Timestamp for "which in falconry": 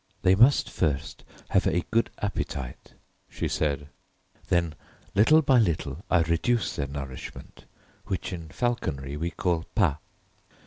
8.07-9.15